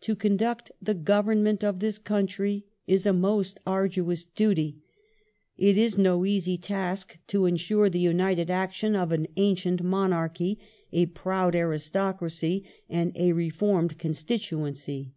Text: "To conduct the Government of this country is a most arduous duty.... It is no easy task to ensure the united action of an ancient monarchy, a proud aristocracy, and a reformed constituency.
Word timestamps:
"To 0.00 0.16
conduct 0.16 0.72
the 0.82 0.94
Government 0.94 1.62
of 1.62 1.78
this 1.78 2.00
country 2.00 2.64
is 2.88 3.06
a 3.06 3.12
most 3.12 3.60
arduous 3.64 4.24
duty.... 4.24 4.78
It 5.56 5.76
is 5.76 5.96
no 5.96 6.24
easy 6.24 6.56
task 6.58 7.18
to 7.28 7.46
ensure 7.46 7.88
the 7.88 8.00
united 8.00 8.50
action 8.50 8.96
of 8.96 9.12
an 9.12 9.28
ancient 9.36 9.80
monarchy, 9.80 10.58
a 10.90 11.06
proud 11.06 11.54
aristocracy, 11.54 12.64
and 12.90 13.12
a 13.14 13.30
reformed 13.30 13.96
constituency. 13.96 15.12